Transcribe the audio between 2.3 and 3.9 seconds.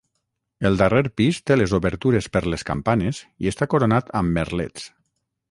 per les campanes i està